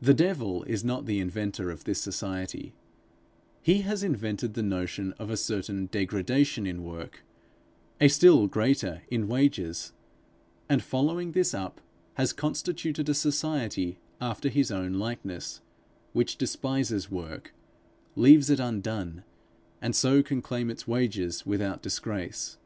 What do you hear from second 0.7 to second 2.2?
not the inventor of this